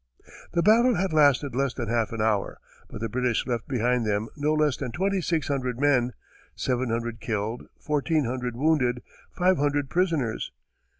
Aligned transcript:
The 0.53 0.63
battle 0.63 0.95
had 0.95 1.13
lasted 1.13 1.53
less 1.55 1.75
than 1.75 1.87
half 1.87 2.11
an 2.11 2.21
hour, 2.23 2.57
but 2.89 3.01
the 3.01 3.07
British 3.07 3.45
left 3.45 3.67
behind 3.67 4.03
them 4.03 4.29
no 4.35 4.51
less 4.51 4.75
than 4.75 4.91
twenty 4.91 5.21
six 5.21 5.47
hundred 5.47 5.79
men 5.79 6.13
seven 6.55 6.89
hundred 6.89 7.19
killed, 7.19 7.67
fourteen 7.79 8.25
hundred 8.25 8.55
wounded, 8.55 9.03
five 9.29 9.59
hundred 9.59 9.91
prisoners. 9.91 10.51